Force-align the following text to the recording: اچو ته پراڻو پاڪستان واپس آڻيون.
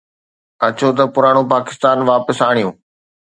اچو 0.67 0.89
ته 0.97 1.03
پراڻو 1.15 1.43
پاڪستان 1.53 1.97
واپس 2.11 2.37
آڻيون. 2.47 2.73